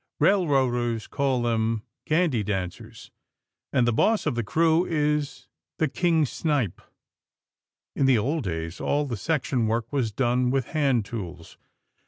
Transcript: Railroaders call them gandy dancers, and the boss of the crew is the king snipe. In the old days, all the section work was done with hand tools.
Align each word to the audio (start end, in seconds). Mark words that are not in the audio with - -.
Railroaders 0.19 1.05
call 1.05 1.43
them 1.43 1.83
gandy 2.05 2.41
dancers, 2.41 3.11
and 3.71 3.87
the 3.87 3.93
boss 3.93 4.25
of 4.25 4.33
the 4.33 4.43
crew 4.43 4.83
is 4.83 5.47
the 5.77 5.87
king 5.87 6.25
snipe. 6.25 6.81
In 7.95 8.07
the 8.07 8.17
old 8.17 8.45
days, 8.45 8.81
all 8.81 9.05
the 9.05 9.15
section 9.15 9.67
work 9.67 9.93
was 9.93 10.11
done 10.11 10.49
with 10.49 10.69
hand 10.69 11.05
tools. 11.05 11.59